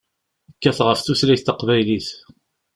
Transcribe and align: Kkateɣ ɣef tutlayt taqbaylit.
Kkateɣ 0.57 0.87
ɣef 0.89 1.01
tutlayt 1.01 1.43
taqbaylit. 1.47 2.07